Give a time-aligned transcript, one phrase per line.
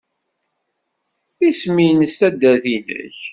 [1.47, 3.19] Isem-nnes taddart-nnek?